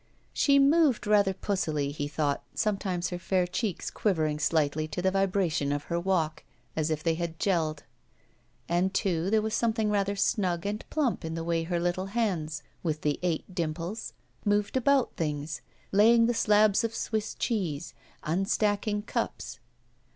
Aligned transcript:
She 0.33 0.57
moved 0.57 1.05
rather 1.05 1.31
pussily, 1.31 1.91
he 1.91 2.07
thought, 2.07 2.41
sometimes 2.55 3.09
her 3.11 3.19
fair 3.19 3.45
cheeks 3.45 3.91
quivering 3.91 4.39
slightly 4.39 4.87
to 4.87 4.99
the 4.99 5.11
vibration 5.11 5.71
of 5.71 5.83
her 5.83 5.99
walk, 5.99 6.43
as 6.75 6.89
if 6.89 7.03
they 7.03 7.13
had 7.13 7.37
jelled. 7.37 7.83
And, 8.67 8.95
too, 8.95 9.29
there 9.29 9.43
was 9.43 9.53
something 9.53 9.91
rather 9.91 10.15
snug 10.15 10.65
and 10.65 10.83
plump 10.89 11.23
in 11.23 11.35
the 11.35 11.43
way 11.43 11.61
her 11.65 11.79
little 11.79 12.07
hands 12.07 12.63
with 12.81 13.01
the 13.01 13.19
eight 13.21 13.53
dimples 13.53 14.13
moved 14.43 14.75
about 14.75 15.15
things, 15.17 15.61
lajring 15.93 16.25
the 16.25 16.33
slabs 16.33 16.83
of 16.83 16.95
Swiss 16.95 17.35
cheese, 17.35 17.93
unstaddng 18.23 19.05
cups. 19.05 19.59